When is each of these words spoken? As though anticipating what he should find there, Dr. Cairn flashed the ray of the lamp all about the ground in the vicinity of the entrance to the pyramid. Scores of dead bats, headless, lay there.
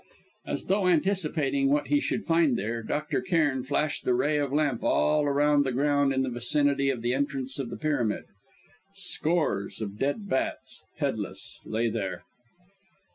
As 0.47 0.63
though 0.63 0.87
anticipating 0.87 1.69
what 1.69 1.89
he 1.89 1.99
should 1.99 2.25
find 2.25 2.57
there, 2.57 2.81
Dr. 2.81 3.21
Cairn 3.21 3.63
flashed 3.63 4.03
the 4.03 4.15
ray 4.15 4.39
of 4.39 4.49
the 4.49 4.55
lamp 4.55 4.81
all 4.83 5.29
about 5.31 5.63
the 5.63 5.71
ground 5.71 6.11
in 6.11 6.23
the 6.23 6.29
vicinity 6.31 6.89
of 6.89 7.03
the 7.03 7.13
entrance 7.13 7.53
to 7.57 7.65
the 7.65 7.77
pyramid. 7.77 8.23
Scores 8.95 9.79
of 9.79 9.99
dead 9.99 10.27
bats, 10.27 10.81
headless, 10.97 11.59
lay 11.65 11.87
there. 11.87 12.23